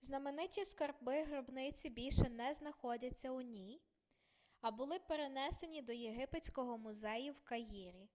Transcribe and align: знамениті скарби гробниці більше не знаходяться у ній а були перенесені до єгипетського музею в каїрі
знамениті 0.00 0.64
скарби 0.64 1.24
гробниці 1.24 1.90
більше 1.90 2.28
не 2.30 2.54
знаходяться 2.54 3.30
у 3.30 3.40
ній 3.40 3.80
а 4.60 4.70
були 4.70 4.98
перенесені 4.98 5.82
до 5.82 5.92
єгипетського 5.92 6.78
музею 6.78 7.32
в 7.32 7.40
каїрі 7.40 8.08